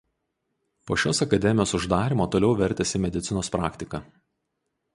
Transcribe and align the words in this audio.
Po 0.87 0.95
šios 1.01 1.19
akademijos 1.25 1.75
uždarymo 1.79 2.27
toliau 2.37 2.51
vertėsi 2.63 3.05
medicinos 3.05 3.53
praktika. 3.57 4.01